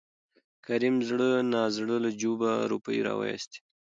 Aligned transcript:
کريم 0.65 0.95
زړه 1.09 1.29
نازړه 1.53 1.95
له 2.05 2.11
جوبه 2.21 2.51
روپۍ 2.71 2.97
راوېستې. 3.07 3.59